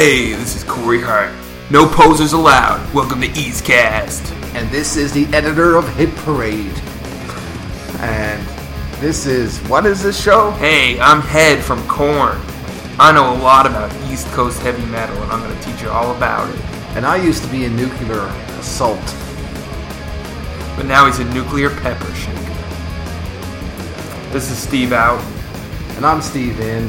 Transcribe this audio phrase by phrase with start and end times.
[0.00, 1.30] Hey, this is Corey Hart.
[1.68, 2.80] No posers allowed.
[2.94, 4.32] Welcome to Eastcast.
[4.54, 6.72] and this is the editor of Hit Parade.
[8.00, 8.42] And
[9.02, 10.52] this is what is this show?
[10.52, 12.40] Hey, I'm Head from Korn.
[12.98, 15.90] I know a lot about East Coast heavy metal, and I'm going to teach you
[15.90, 16.58] all about it.
[16.96, 18.22] And I used to be a nuclear
[18.58, 19.04] assault.
[20.78, 22.40] But now he's a nuclear pepper shaker.
[24.30, 25.22] This is Steve Out.
[25.96, 26.88] And I'm Steve In.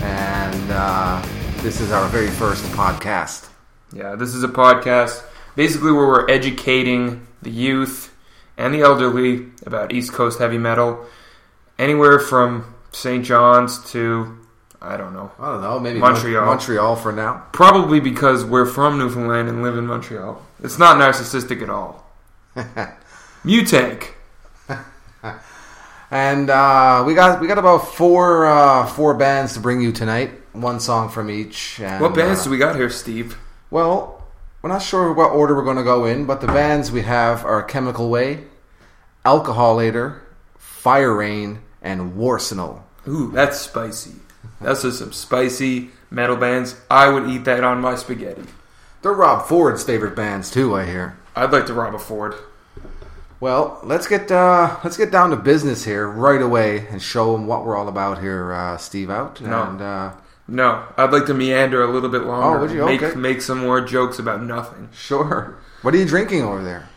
[0.00, 1.20] And uh,
[1.64, 3.48] this is our very first podcast.
[3.90, 5.24] Yeah, this is a podcast
[5.56, 8.14] basically where we're educating the youth
[8.58, 11.06] and the elderly about East Coast heavy metal,
[11.78, 13.24] anywhere from St.
[13.24, 14.38] John's to
[14.82, 15.32] I don't know.
[15.38, 16.44] I don't know, maybe Montreal.
[16.44, 17.46] Montreal for now.
[17.54, 20.42] Probably because we're from Newfoundland and live in Montreal.
[20.62, 22.04] It's not narcissistic at all.
[23.42, 24.10] Mutank.
[26.10, 30.42] And uh, we got we got about four uh, four bands to bring you tonight.
[30.54, 31.80] One song from each.
[31.80, 33.36] And, What bands uh, do we got here, Steve?
[33.70, 34.22] Well,
[34.62, 37.44] we're not sure what order we're going to go in, but the bands we have
[37.44, 38.44] are Chemical Way,
[39.24, 40.20] Alcoholator,
[40.56, 42.82] Fireign, and Warsenal.
[43.08, 44.12] Ooh, that's spicy.
[44.60, 46.76] That's just some spicy metal bands.
[46.90, 48.44] I would eat that on my spaghetti.
[49.02, 51.16] They're Rob Ford's favorite bands too, I hear.
[51.36, 52.34] I'd like to rob a Ford.
[53.40, 57.46] Well, let's get uh, let's get down to business here right away and show them
[57.46, 59.10] what we're all about here, uh, Steve.
[59.10, 59.62] Out No.
[59.64, 60.12] and uh,
[60.46, 62.58] No, I'd like to meander a little bit longer.
[62.58, 62.84] Oh, would you?
[62.84, 63.18] Make Okay.
[63.18, 64.88] make some more jokes about nothing.
[64.92, 65.56] sure.
[65.82, 66.88] What are you drinking over there?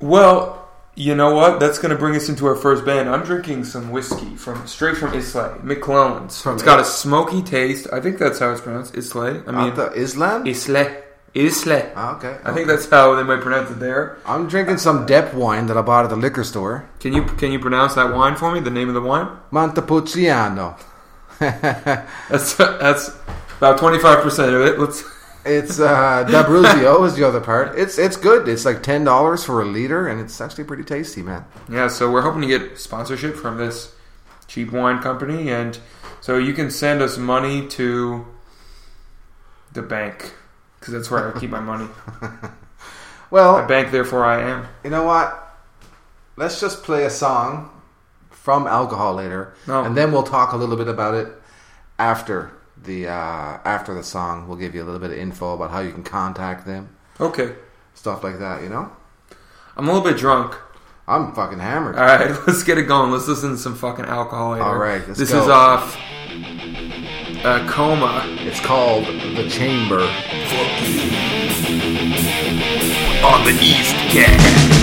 [0.00, 1.60] Well, you know what?
[1.60, 3.08] That's going to bring us into our first band.
[3.08, 6.40] I'm drinking some whiskey from straight from Islay, McClelland's.
[6.40, 7.86] From it's got a smoky taste.
[7.92, 8.96] I think that's how it's pronounced.
[8.96, 9.42] Islay.
[9.46, 10.46] I mean, the Islam?
[10.46, 11.02] Islay.
[11.34, 11.92] Islay.
[11.94, 12.38] Ah, okay.
[12.44, 14.16] I think that's how they might pronounce it there.
[14.24, 16.88] I'm drinking some Depp wine that I bought at the liquor store.
[17.00, 18.60] Can you can you pronounce that wine for me?
[18.60, 19.28] The name of the wine?
[19.50, 20.76] Montepulciano.
[21.38, 23.10] That's that's
[23.58, 24.78] about twenty five percent of it.
[24.78, 25.04] Let's.
[25.48, 27.78] It's uh, D'Abruzzo is the other part.
[27.78, 28.48] It's it's good.
[28.48, 31.44] It's like ten dollars for a liter, and it's actually pretty tasty, man.
[31.70, 33.94] Yeah, so we're hoping to get sponsorship from this
[34.48, 35.78] cheap wine company, and
[36.20, 38.26] so you can send us money to
[39.72, 40.32] the bank
[40.80, 41.88] because that's where I keep my money.
[42.22, 42.50] I
[43.30, 44.66] Well, bank, therefore I am.
[44.82, 45.56] you know what?
[46.36, 47.70] Let's just play a song
[48.46, 49.82] from Alcoholator, No.
[49.82, 51.26] and then we'll talk a little bit about it
[51.98, 54.46] after the uh, after the song.
[54.46, 56.90] We'll give you a little bit of info about how you can contact them,
[57.20, 57.56] Okay,
[57.94, 58.62] stuff like that.
[58.62, 58.88] You know,
[59.76, 60.54] I'm a little bit drunk.
[61.08, 61.96] I'm fucking hammered.
[61.96, 63.10] All right, let's get it going.
[63.10, 64.52] Let's listen to some fucking alcohol.
[64.52, 64.62] Later.
[64.62, 65.42] All right, let's this go.
[65.42, 65.96] is off
[67.44, 68.22] uh, Coma.
[68.46, 70.02] It's called the Chamber.
[73.26, 74.75] on the East Cast.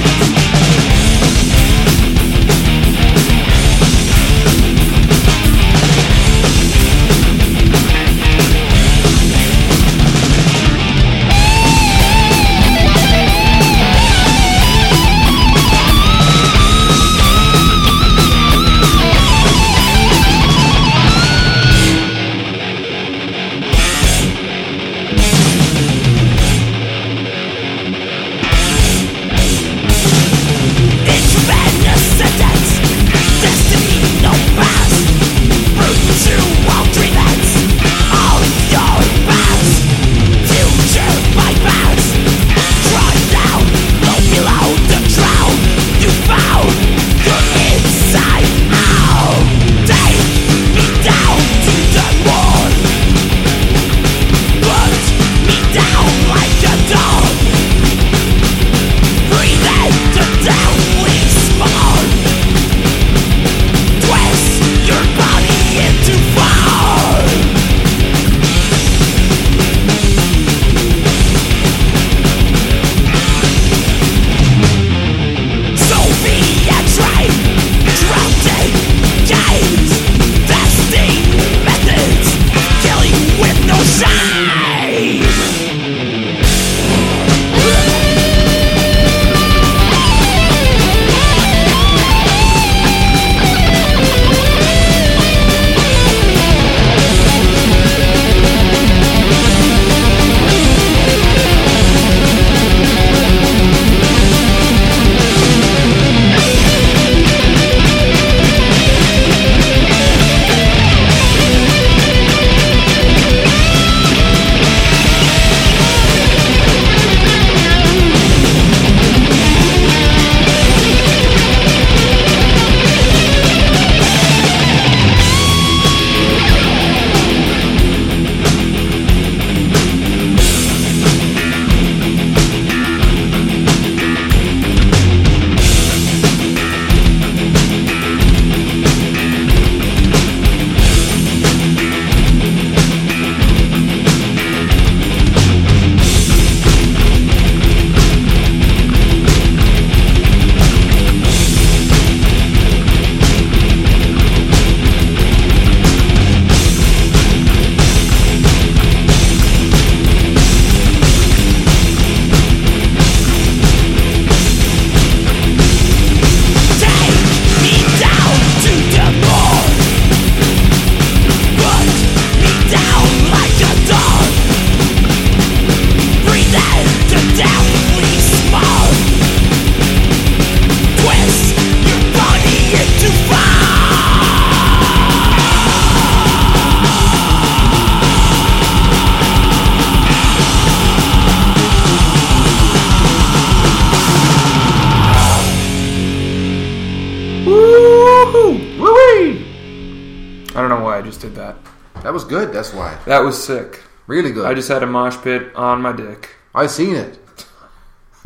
[203.13, 203.79] That was sick.
[204.07, 204.47] Really good.
[204.47, 206.31] I just had a mosh pit on my dick.
[206.55, 207.19] I seen it.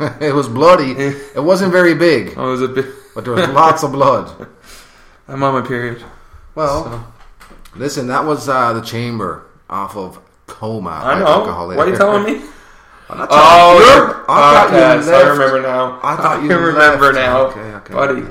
[0.18, 0.92] it was bloody.
[0.92, 2.86] It wasn't very big, I was a bit.
[3.14, 4.48] but there was lots of blood.
[5.28, 6.02] I'm on my period.
[6.54, 7.04] Well, So-
[7.78, 11.02] listen, that was uh, the chamber off of Coma.
[11.04, 11.26] I know.
[11.26, 12.40] Alcohol What are you telling me?
[13.10, 14.24] I'm not Oh, telling your you.
[14.26, 14.78] I thought you
[15.10, 15.12] podcast.
[15.14, 16.00] I remember now.
[16.02, 17.14] I thought you remember left.
[17.14, 17.92] now, Okay, okay.
[17.92, 18.22] buddy.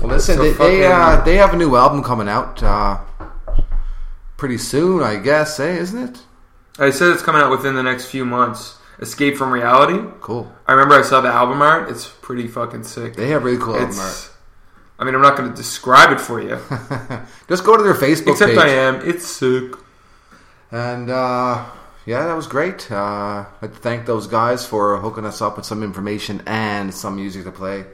[0.00, 3.00] Well, listen, So they they, uh, they have a new album coming out uh,
[4.38, 5.60] pretty soon, I guess.
[5.60, 6.22] Eh, isn't it?
[6.78, 8.78] I said it's coming out within the next few months.
[9.00, 9.98] Escape from Reality.
[10.20, 10.50] Cool.
[10.66, 11.90] I remember I saw the album art.
[11.90, 13.14] It's pretty fucking sick.
[13.14, 14.30] They have really cool album It's.
[14.98, 16.58] I mean, I'm not going to describe it for you.
[17.48, 18.58] Just go to their Facebook except page.
[18.58, 19.08] I am.
[19.08, 19.74] It's sick.
[20.72, 21.64] And uh,
[22.04, 22.90] yeah, that was great.
[22.90, 27.44] Uh, I'd thank those guys for hooking us up with some information and some music
[27.44, 27.84] to play.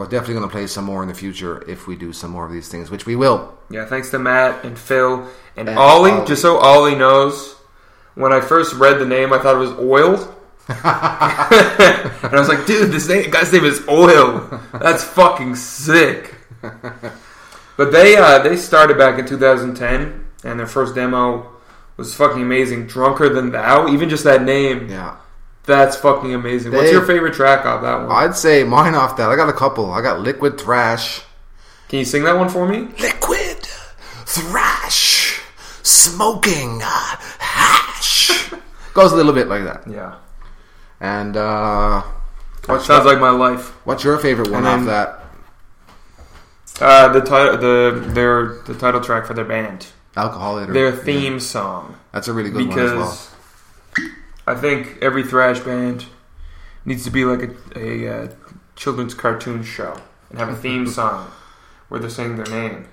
[0.00, 2.46] We're definitely going to play some more in the future if we do some more
[2.46, 3.52] of these things, which we will.
[3.68, 6.12] Yeah, thanks to Matt and Phil and, And Ollie.
[6.12, 6.26] Ollie.
[6.26, 7.54] Just so Ollie knows,
[8.14, 10.14] when I first read the name, I thought it was Oil.
[10.68, 14.58] and I was like, dude, this name, guy's name is Oil.
[14.72, 16.34] That's fucking sick.
[16.62, 21.46] But they uh, they started back in 2010, and their first demo
[21.98, 22.86] was fucking amazing.
[22.86, 25.16] Drunker than thou, even just that name, Yeah.
[25.66, 26.72] That's fucking amazing.
[26.72, 28.10] What's your favorite track off that one?
[28.10, 29.28] I'd say mine off that.
[29.30, 29.92] I got a couple.
[29.92, 31.22] I got Liquid Thrash.
[31.88, 32.88] Can you sing that one for me?
[33.00, 33.58] Liquid
[34.26, 35.40] Thrash.
[35.82, 38.52] Smoking hash.
[38.94, 39.82] Goes a little bit like that.
[39.88, 40.16] Yeah,
[41.00, 42.02] And uh,
[42.66, 43.68] what's, sounds like my life.
[43.86, 45.16] what's your favorite one And off then- that?
[46.80, 49.86] Uh, the title, the their the title track for their band,
[50.16, 50.72] Alcoholator.
[50.72, 53.18] their theme song, That's a really good one as well.
[54.50, 56.06] I think every thrash band
[56.84, 58.28] needs to be like a, a uh,
[58.74, 59.96] children's cartoon show
[60.28, 61.30] and have a theme song
[61.88, 62.88] where they're saying their name.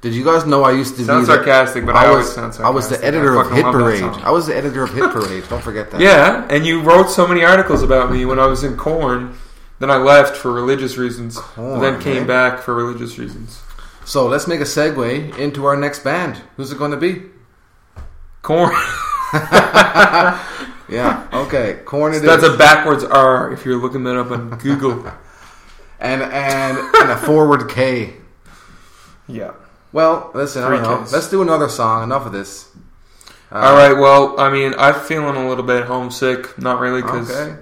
[0.00, 2.26] Did you guys know I used to Sounds be the- sarcastic, but I, I always
[2.26, 2.66] was, sound sarcastic.
[2.66, 4.02] I was the editor of Hit Parade.
[4.02, 5.44] I was the editor of Hit Parade.
[5.48, 6.00] Don't forget that.
[6.00, 9.36] Yeah, and you wrote so many articles about me when I was in Korn.
[9.78, 11.38] Then I left for religious reasons.
[11.38, 12.26] Korn, then came eh?
[12.26, 13.60] back for religious reasons.
[14.06, 16.40] So let's make a segue into our next band.
[16.56, 17.22] Who's it going to be?
[18.42, 18.74] Korn.
[20.88, 21.26] Yeah.
[21.32, 21.80] Okay.
[21.84, 22.22] Korn it is.
[22.22, 25.04] That's a backwards R if you're looking that up on Google.
[26.00, 28.14] and and and a forward K.
[29.26, 29.52] yeah.
[29.92, 30.62] Well, listen.
[30.62, 31.06] I don't Three know.
[31.10, 32.04] Let's do another song.
[32.04, 32.68] Enough of this.
[33.50, 33.94] Uh, All right.
[33.94, 36.56] Well, I mean, I'm feeling a little bit homesick.
[36.56, 37.56] Not really, because Okay.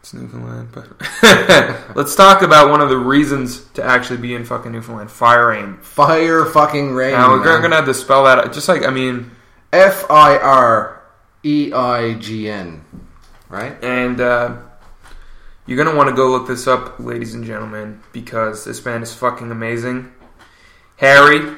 [0.00, 0.68] it's Newfoundland.
[0.72, 0.88] But
[1.96, 5.78] let's talk about one of the reasons to actually be in fucking Newfoundland: Fireign.
[5.78, 7.12] Fire fucking rain.
[7.12, 7.62] Now we're man.
[7.62, 8.38] gonna have to spell that.
[8.38, 8.52] out.
[8.52, 9.30] Just like I mean,
[9.72, 11.02] F I R
[11.44, 12.84] E I G N.
[13.48, 13.82] Right.
[13.82, 14.58] and uh,
[15.66, 19.14] you're gonna want to go look this up, ladies and gentlemen, because this band is
[19.14, 20.12] fucking amazing.
[20.96, 21.56] Harry,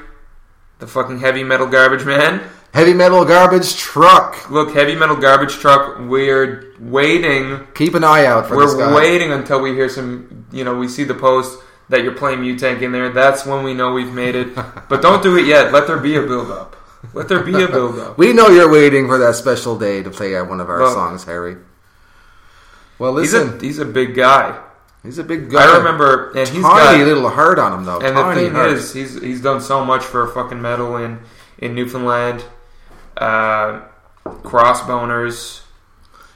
[0.79, 2.41] the fucking heavy metal garbage man.
[2.73, 4.49] Heavy metal garbage truck.
[4.49, 5.99] Look, heavy metal garbage truck.
[5.99, 7.67] We're waiting.
[7.75, 10.45] Keep an eye out for this We're waiting until we hear some.
[10.51, 13.09] You know, we see the post that you're playing Mutank in there.
[13.09, 14.55] That's when we know we've made it.
[14.89, 15.71] But don't do it yet.
[15.71, 16.75] Let there be a build up.
[17.13, 18.17] Let there be a build up.
[18.17, 20.93] We know you're waiting for that special day to play out one of our Well-
[20.93, 21.57] songs, Harry.
[22.99, 24.59] Well, He's listen, a he's a big guy.
[25.01, 25.63] he's a big guy.
[25.73, 27.01] I remember, and he's tiny got.
[27.01, 27.99] A little heart on him though.
[27.99, 31.19] And the thing is, he's he's done so much for a fucking metal in
[31.57, 32.43] in Newfoundland.
[33.17, 33.81] Uh,
[34.25, 35.61] Crossboners.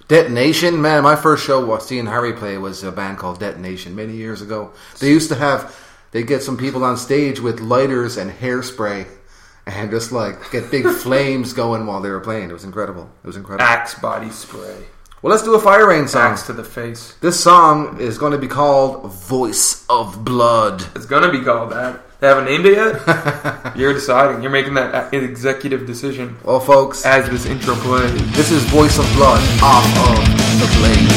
[0.08, 1.04] Detonation, man.
[1.04, 4.72] My first show was seeing Harry play was a band called Detonation many years ago.
[5.00, 5.76] They used to have
[6.12, 9.06] they get some people on stage with lighters and hairspray
[9.68, 12.50] and just like get big flames going while they were playing.
[12.50, 13.10] It was incredible.
[13.24, 13.66] It was incredible.
[13.66, 14.86] Axe body spray.
[15.22, 16.34] Well, let's do a Fireign song.
[16.34, 17.16] Axe to the face.
[17.20, 22.02] This song is going to be called "Voice of Blood." It's gonna be called that.
[22.20, 23.76] They haven't named it yet.
[23.76, 24.42] You're deciding.
[24.44, 28.14] You're making that executive decision Well, folks, as this intro plays.
[28.36, 30.18] this is "Voice of Blood" off of
[30.60, 31.12] the Blade.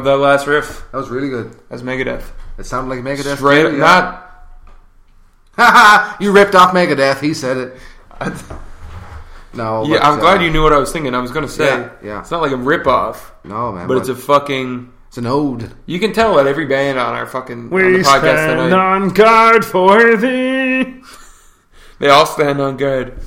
[0.00, 0.84] About that last riff?
[0.92, 1.54] That was really good.
[1.68, 2.24] That's Megadeth.
[2.58, 3.36] It sounded like Megadeth.
[3.36, 4.26] Straight up, too, not.
[5.56, 7.20] Haha, you ripped off Megadeth.
[7.20, 7.76] He said it.
[9.52, 9.84] No.
[9.84, 11.14] Yeah, but, I'm glad uh, you knew what I was thinking.
[11.14, 12.20] I was gonna say, Yeah, yeah.
[12.20, 13.88] it's not like a rip off, No, man.
[13.88, 14.92] but it's a fucking.
[15.08, 15.72] it's an ode.
[15.86, 18.72] You can tell that every band on our fucking on the We podcast stand tonight,
[18.72, 21.02] on guard for thee.
[21.98, 23.18] they all stand on good.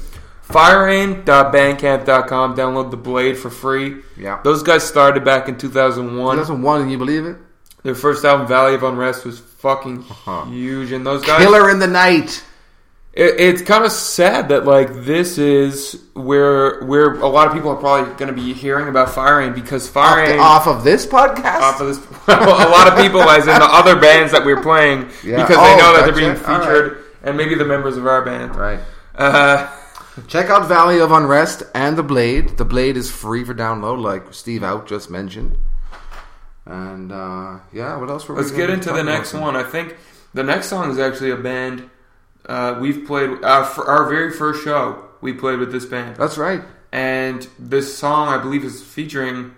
[0.54, 2.56] Fireign.bandcamp.com.
[2.56, 3.98] Download the Blade for free.
[4.18, 4.40] Yeah.
[4.44, 6.38] Those guys started back in 2001.
[6.38, 7.38] 2001, and you believe it?
[7.84, 10.46] Their first album, Valley of Unrest, was fucking Uh-huh.
[10.46, 11.42] huge, and those guys.
[11.44, 12.44] Killer in the Night.
[13.14, 17.70] It, it's kind of sad that like this is where where a lot of people
[17.70, 21.62] are probably going to be hearing about Fire because Fire Off, off of this podcast?
[21.62, 22.00] off of this.
[22.28, 25.44] a lot of people, as in the other bands that we're playing, Yeah.
[25.46, 28.56] because Oh, they know that they're being featured, and maybe the members of our band.
[28.56, 28.80] right.
[29.16, 29.68] Uh,
[30.28, 32.58] Check out Valley of Unrest and The Blade.
[32.58, 35.58] The Blade is free for download, like Steve Out just mentioned.
[36.66, 39.56] And uh, yeah, what else were we let's gonna get into the next one.
[39.56, 39.98] I think
[40.34, 41.90] the next song is actually a band
[42.46, 45.06] uh, we've played uh, for our very first show.
[45.22, 46.18] We played with this band.
[46.18, 46.62] That's right.
[46.92, 49.56] and this song I believe is featuring,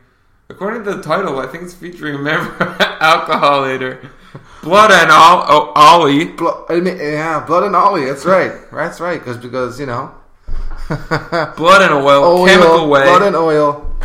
[0.50, 4.10] according to the title, I think it's featuring a member of Alcoholator,
[4.62, 6.26] Blood and oh, Ollie.
[6.26, 8.06] Blo- I mean, yeah, Blood and Ollie.
[8.06, 8.54] That's right.
[8.72, 9.20] That's right.
[9.20, 10.14] Because because you know,
[11.58, 13.96] Blood and Oil, oil, Chemical Way, Blood and Oil.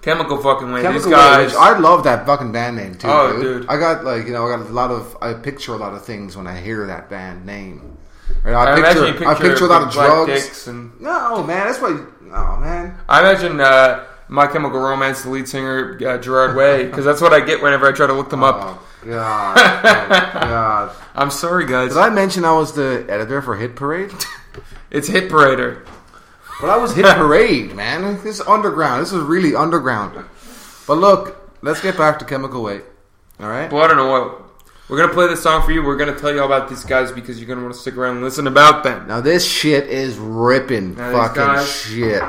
[0.00, 0.80] Chemical fucking Way.
[0.80, 3.08] Chemical These guys, Way, I love that fucking band name too.
[3.08, 3.62] Oh, dude.
[3.62, 3.68] dude.
[3.68, 6.04] I got like you know I got a lot of I picture a lot of
[6.06, 7.98] things when I hear that band name.
[8.42, 10.68] Right, I, I, imagine picture, I picture, picture a lot of drugs.
[10.68, 12.02] and No, man, that's why.
[12.32, 17.04] Oh man, I imagine uh, My Chemical Romance, the lead singer uh, Gerard Way, because
[17.04, 18.56] that's what I get whenever I try to look them up.
[18.58, 20.96] Oh god, oh, god.
[21.14, 21.90] I'm sorry, guys.
[21.90, 24.12] Did I mention I was the editor for Hit Parade?
[24.90, 25.84] It's Hit Parader.
[26.60, 28.02] But I was Hit Parade, man.
[28.22, 29.02] This is underground.
[29.02, 30.24] This is really underground.
[30.86, 32.80] But look, let's get back to Chemical Way.
[33.40, 33.70] All right.
[33.70, 34.42] Well, I don't know what.
[34.88, 35.82] We're gonna play this song for you.
[35.82, 38.16] We're gonna tell you all about these guys because you're gonna want to stick around
[38.16, 39.06] and listen about them.
[39.08, 42.22] Now this shit is ripping Now these fucking guys- shit.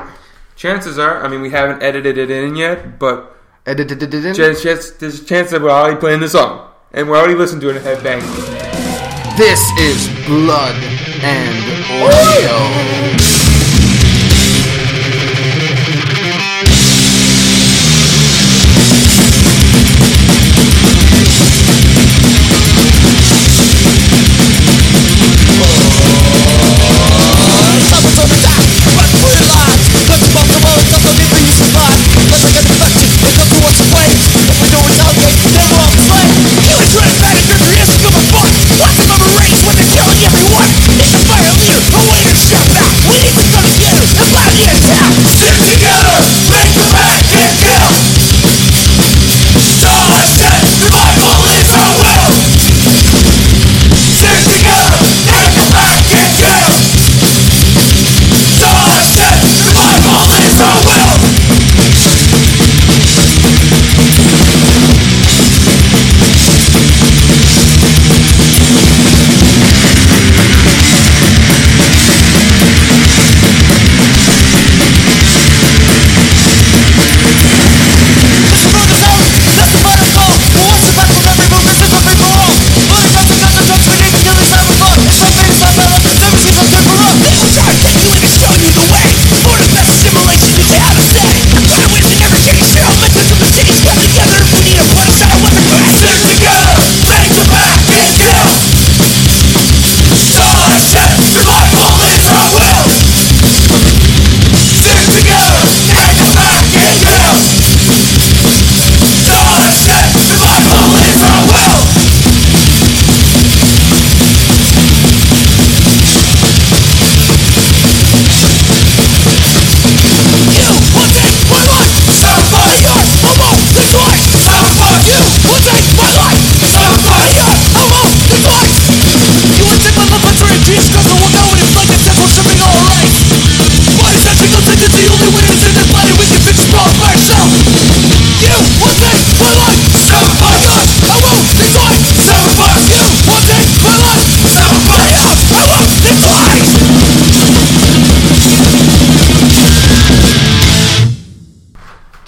[0.56, 4.00] Chances are, I mean, we haven't edited it in yet, but Edited.
[4.34, 6.68] Chance, chance, there's a chance that we're already playing the song.
[6.92, 8.22] And we're already listening to it and headbang.
[9.36, 10.74] This is blood
[11.22, 13.47] and oil.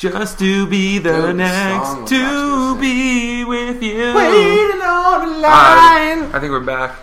[0.00, 4.14] Just to be the Dude, next to be with you.
[4.14, 6.22] Waiting on the line.
[6.32, 6.96] I think we're back.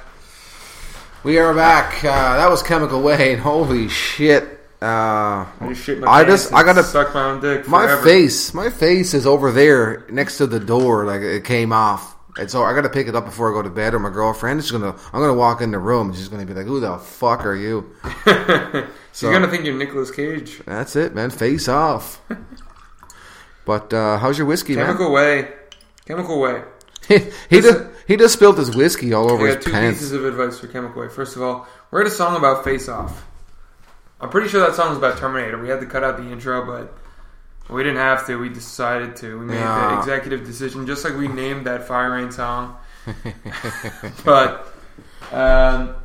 [1.24, 2.04] We are back.
[2.04, 4.46] Uh, that was Chemical Way, and holy shit.
[4.82, 7.68] Uh, I just I just- I gotta- suck my own dick.
[7.68, 11.06] my face, my face is over there next to the door.
[11.06, 13.62] Like it came off, and so I got to pick it up before I go
[13.62, 13.94] to bed.
[13.94, 16.16] Or my girlfriend is gonna, I'm gonna walk in the room.
[16.16, 17.92] She's gonna be like, "Who the fuck are you?"
[19.18, 20.62] So You're gonna think you're Nicolas Cage.
[20.68, 21.30] That's it, man.
[21.32, 22.22] Face off.
[23.68, 25.48] but uh, how's your whiskey, Chemical way.
[26.08, 26.54] Chemical way.
[26.54, 26.64] man?
[27.08, 30.00] he he just he just spilled his whiskey all over I his got two pants.
[30.00, 31.10] pieces of advice for Chemical Way.
[31.10, 33.26] First of all, write a song about Face Off.
[34.20, 35.60] I'm pretty sure that song was about Terminator.
[35.62, 36.94] We had to cut out the intro, but
[37.72, 38.38] we didn't have to.
[38.40, 39.38] We decided to.
[39.40, 39.92] We made Yeah.
[39.92, 42.78] the executive decision, just like we named that Fireign song.
[44.26, 44.68] but
[45.32, 45.96] um,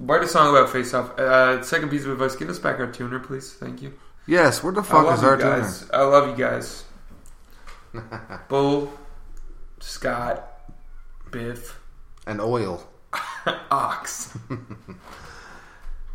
[0.00, 1.18] write a song about Face Off.
[1.18, 3.52] Uh, second piece of advice: give us back our tuner, please.
[3.52, 3.92] Thank you.
[4.26, 5.60] Yes, where the fuck is our tuner?
[5.60, 5.90] guys.
[5.92, 6.84] I love you guys.
[8.48, 8.92] Bull,
[9.80, 10.46] Scott,
[11.30, 11.78] Biff,
[12.26, 12.86] And oil.
[13.70, 14.36] Ox.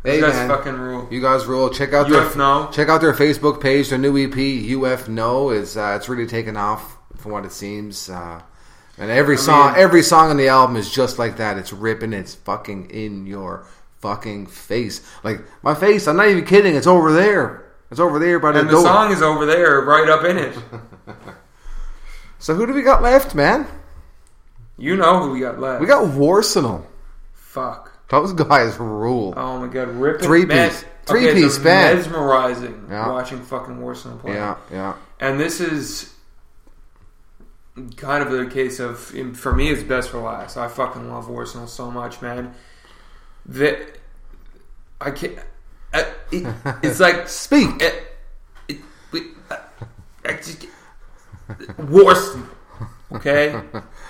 [0.02, 1.06] Hey you guys man, fucking rule.
[1.10, 1.70] you guys rule.
[1.70, 2.68] Check out UF their no.
[2.72, 3.90] check out their Facebook page.
[3.90, 4.34] Their new EP,
[4.76, 8.08] UF No, is uh, it's really taken off from what it seems.
[8.10, 8.40] Uh,
[8.98, 11.56] and every song, mean- every song on the album is just like that.
[11.58, 12.12] It's ripping.
[12.14, 13.66] It's fucking in your
[14.00, 15.00] fucking face.
[15.22, 16.08] Like my face.
[16.08, 16.74] I'm not even kidding.
[16.74, 17.69] It's over there.
[17.90, 18.82] It's over there by the And the door.
[18.84, 20.56] song is over there, right up in it.
[22.38, 23.66] so who do we got left, man?
[24.78, 25.80] You know who we got left.
[25.80, 26.84] We got Warsenal.
[27.32, 27.92] Fuck.
[28.08, 29.34] Those guys rule.
[29.36, 30.84] Oh my god, ripping Three man, piece.
[31.06, 31.98] Three okay, piece band.
[31.98, 33.08] Mesmerizing Yeah.
[33.08, 34.34] watching fucking Warsaw play.
[34.34, 34.94] yeah, yeah.
[35.18, 36.14] And this is
[37.96, 38.98] kind of the case of,
[39.36, 40.56] for me, it's best for last.
[40.56, 42.54] I fucking love Warsaw so much, man.
[43.46, 43.98] That
[45.00, 45.38] I can't.
[45.92, 47.82] Uh, it- it's like Speak.
[47.82, 48.12] it,
[48.68, 48.78] it,
[49.12, 49.56] we, uh,
[50.36, 50.66] just-
[51.78, 52.38] Warsaw.
[53.12, 53.60] Okay,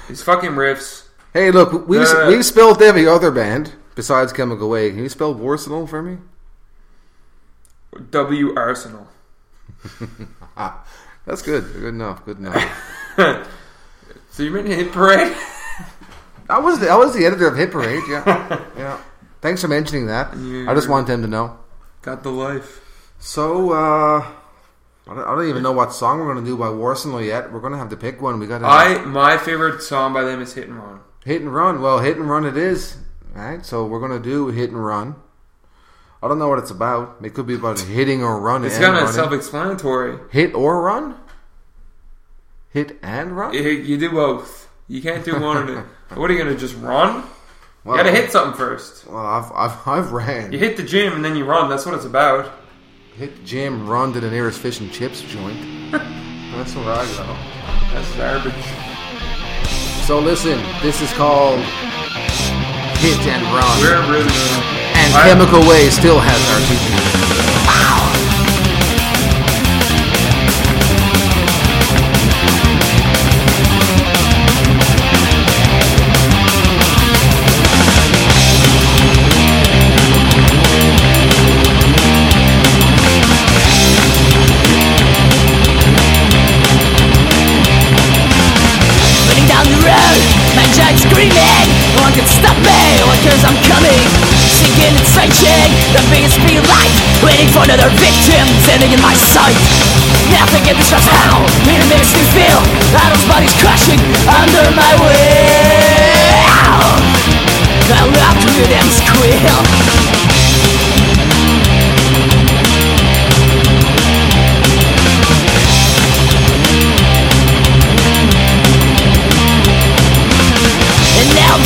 [0.09, 1.09] these fucking riffs.
[1.33, 4.91] Hey, look, we've Uh, we've spelled every other band besides Chemical Way.
[4.91, 6.19] Can you spell Warsenal for me?
[8.11, 9.09] W Arsenal.
[11.27, 11.65] That's good.
[11.73, 12.25] Good enough.
[12.25, 13.07] Good enough.
[14.33, 15.37] So you mean Hit Parade?
[16.49, 18.01] I was the I was the editor of Hit Parade.
[18.09, 18.99] Yeah, yeah.
[19.41, 20.37] Thanks for mentioning that.
[20.37, 21.59] You- I just want them to know.
[22.03, 22.81] Got the life.
[23.19, 24.35] So uh, I,
[25.07, 27.53] don't, I don't even know what song we're going to do by Warsenal yet.
[27.53, 28.39] We're going to have to pick one.
[28.39, 31.01] We got to I my favorite song by them is Hit and Run.
[31.25, 31.83] hit and run.
[31.83, 32.97] Well, hit and run it is.
[33.37, 33.65] All right.
[33.65, 35.17] So we're going to do hit and run.
[36.23, 37.17] I don't know what it's about.
[37.23, 38.67] It could be about hitting or running.
[38.67, 40.19] It's kind of self-explanatory.
[40.31, 41.17] hit or run.
[42.71, 43.53] Hit and run.
[43.55, 44.69] You, you do both.
[44.87, 45.69] You can't do one.
[45.69, 45.87] and
[46.19, 47.25] what are you gonna just run?
[47.85, 49.07] Well, you gotta hit something first.
[49.07, 50.53] Well, I've I've, I've ran.
[50.53, 51.71] You hit the gym and then you run.
[51.71, 52.53] That's what it's about.
[53.17, 55.59] Hit the gym, run to the nearest fish and chips joint.
[55.93, 57.37] That's where I go.
[57.95, 58.53] That's garbage.
[60.07, 61.61] So listen, this is called
[63.01, 63.81] Hit and Run.
[63.81, 64.29] We're really.
[64.95, 67.10] and Chemical Way still has our teaching.
[91.21, 91.69] Screaming.
[91.97, 94.01] No one can stop me, no one cares I'm coming.
[94.57, 99.57] Sinking and searching, the biggest speed light Waiting for another victim, standing in my sight.
[100.33, 102.61] Nothing can disrupt how it makes me feel.
[102.97, 104.01] Adam's body's crashing
[104.33, 105.21] under my will.
[107.91, 110.50] I love to hear them squeal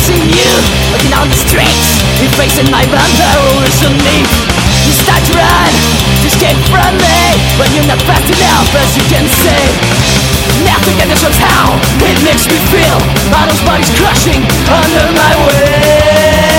[0.05, 0.53] I'm you.
[0.93, 1.89] Walking down the streets
[2.21, 4.33] You're facing my barrel underneath
[4.85, 7.21] You start to run to escape from me.
[7.57, 9.65] But you're not fast enough as you can see.
[10.65, 12.97] Nothing can disrupt how it makes me feel.
[13.33, 16.54] All those bodies crushing under my will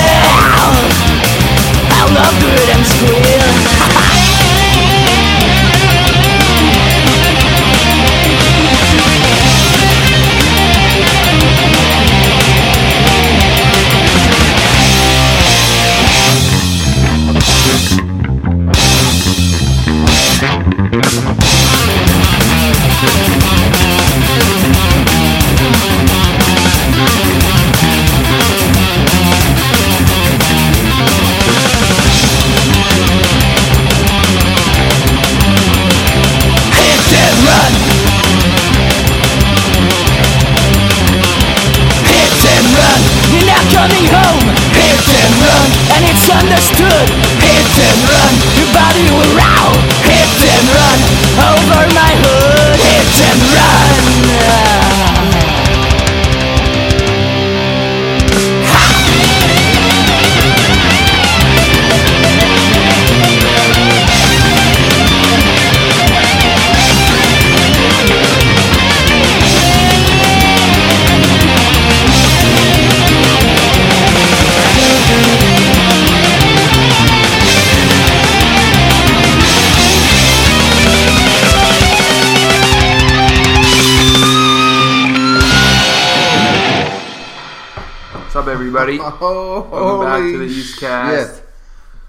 [88.87, 89.17] everybody.
[89.21, 91.37] Oh, Welcome back to the East Cast.
[91.37, 91.43] shit.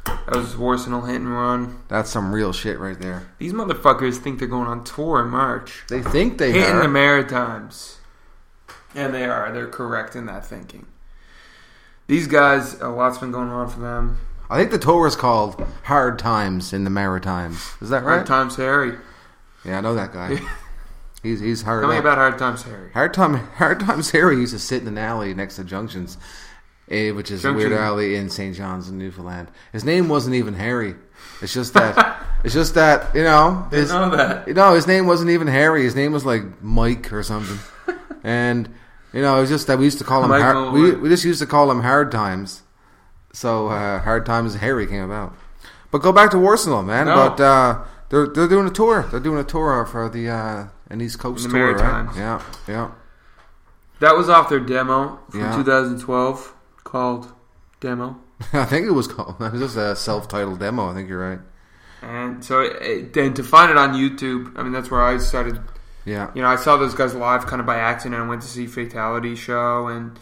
[0.05, 1.81] That was Warsenal hit and run.
[1.89, 3.27] That's some real shit right there.
[3.39, 5.83] These motherfuckers think they're going on tour in March.
[5.89, 6.53] They think they are.
[6.53, 6.83] Hitting are.
[6.83, 7.97] the Maritimes.
[8.95, 9.51] And they are.
[9.51, 10.85] They're correct in that thinking.
[12.07, 14.19] These guys, a lot's been going on for them.
[14.49, 17.73] I think the tour is called Hard Times in the Maritimes.
[17.81, 18.15] Is that right?
[18.15, 18.93] Hard Times Harry.
[19.65, 20.39] Yeah, I know that guy.
[21.21, 21.83] he's he's hard.
[21.83, 22.03] Tell me up.
[22.03, 22.91] about Hard Times Harry.
[22.93, 23.33] Hard time.
[23.55, 24.11] Hard times.
[24.11, 26.17] Harry used to sit in an alley next to Junctions,
[26.89, 28.55] eh, which is a weird alley in St.
[28.55, 29.49] John's in Newfoundland.
[29.73, 30.95] His name wasn't even Harry.
[31.41, 32.23] It's just that.
[32.43, 33.67] it's just that you know.
[33.69, 34.47] Didn't His, know that.
[34.47, 35.83] No, his name wasn't even Harry.
[35.83, 37.59] His name was like Mike or something.
[38.23, 38.69] and
[39.13, 40.29] you know, it was just that we used to call him.
[40.29, 42.63] Hard, we we just used to call him Hard Times.
[43.33, 45.35] So uh, Hard Times Harry came about.
[45.91, 47.05] But go back to Warsenal, man.
[47.05, 47.15] No.
[47.15, 49.07] But uh, they're they're doing a tour.
[49.09, 52.15] They're doing a tour for the uh, an East Coast The tour, right?
[52.15, 52.91] Yeah, yeah.
[53.99, 55.55] That was off their demo from Yeah.
[55.55, 56.53] 2012
[56.87, 57.33] called
[57.81, 58.19] Demo.
[58.53, 59.35] I think it was called.
[59.41, 60.89] It was just a self-titled demo.
[60.89, 61.39] I think you're right.
[62.01, 65.59] And so, it, and to find it on YouTube, I mean, that's where I started.
[66.05, 68.21] Yeah, You know, I saw those guys live kind of by accident.
[68.21, 70.17] I went to see Fatality show, and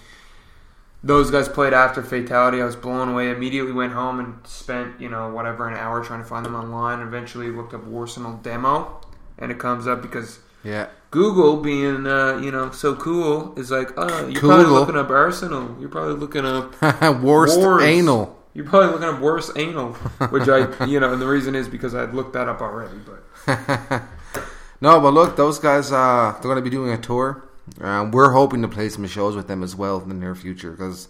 [1.04, 2.60] those guys played after Fatality.
[2.60, 3.30] I was blown away.
[3.30, 7.01] Immediately went home and spent, you know, whatever, an hour trying to find them online.
[7.01, 8.99] Eventually looked up Warsenal demo,
[9.38, 10.88] and it comes up because yeah.
[11.12, 15.73] Google, being, uh, you know, so cool, is like, oh, you're probably looking up Arsenal.
[15.80, 16.82] You're probably looking up
[17.21, 17.84] Worst Wars.
[17.84, 18.38] anal.
[18.54, 19.93] You're probably looking up worse anal,
[20.30, 22.97] which I, you know, and the reason is because I'd looked that up already.
[23.06, 23.23] But
[24.82, 25.91] No, but look, those guys.
[25.91, 27.43] Uh, they're going to be doing a tour.
[27.82, 30.71] Uh, we're hoping to play some shows with them as well in the near future
[30.71, 31.08] because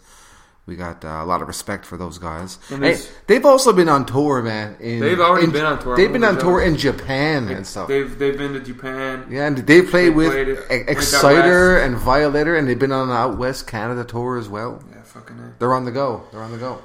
[0.68, 2.58] we got uh, a lot of respect for those guys.
[2.72, 2.98] And Hey,
[3.28, 4.76] they've also been on tour, man.
[4.80, 5.96] In, They've already in- been on tour.
[5.96, 7.88] They've been on tour in Japan and stuff.
[7.88, 9.28] they've they've been to Japan.
[9.30, 12.80] Yeah, and they play with played it- Ex- went out Exciter and Violator, and they've
[12.80, 14.84] been on an Out West Canada tour as well.
[14.92, 15.38] Yeah, fucking.
[15.38, 15.54] A.
[15.60, 16.24] They're on the go.
[16.32, 16.82] They're on the go.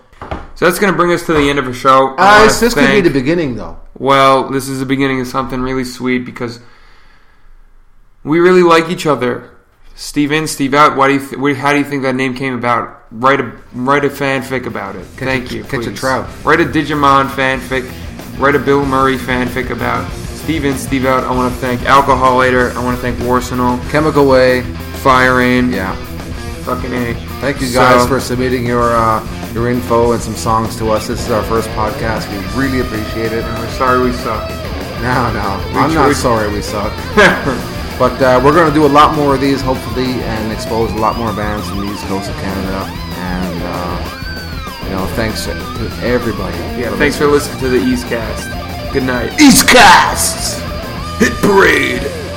[0.57, 2.15] So that's gonna bring us to the end of a show.
[2.19, 3.79] Uh, this could be the beginning, though.
[3.99, 6.61] Well, this is the beginning of something really sweet because
[8.25, 9.51] we really like each other.
[10.01, 10.97] Steve in, Steve out.
[10.97, 11.29] Why do you?
[11.29, 13.05] Th- how do you think that name came about?
[13.11, 15.05] Write a write a fanfic about it.
[15.19, 15.65] Thank a- you.
[15.65, 16.27] catch a trout.
[16.43, 17.85] Write a Digimon fanfic.
[18.39, 21.25] Write a Bill Murray fanfic about Steve in, Steve out.
[21.25, 22.75] I want to thank Alcoholator.
[22.75, 24.63] I want to thank Warsenal, Chemical Way.
[25.03, 25.71] Fireign.
[25.71, 25.95] Yeah.
[26.65, 27.13] Fucking a.
[27.43, 31.09] Thank you guys So- for submitting your uh, your info and some songs to us.
[31.09, 32.27] This is our first podcast.
[32.33, 33.45] We really appreciate it.
[33.45, 34.49] And we're sorry we suck.
[35.03, 36.91] No, no, We I'm not sorry we suck.
[38.01, 40.97] But uh, we're going to do a lot more of these, hopefully, and expose a
[40.97, 42.89] lot more bands from the East Coast of Canada.
[42.89, 45.53] And uh, you know, thanks to
[46.03, 46.57] everybody.
[46.81, 46.97] yeah.
[46.97, 48.49] Thanks for listening to the East Cast.
[48.95, 49.39] Good night.
[49.39, 50.63] East Cast
[51.21, 52.30] Hit Parade.